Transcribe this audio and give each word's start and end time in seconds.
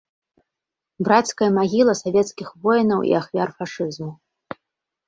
Брацкая 1.09 1.49
магіла 1.59 1.93
савецкіх 2.01 2.47
воінаў 2.65 2.99
і 3.13 3.17
ахвяр 3.21 3.49
фашызму. 3.63 4.11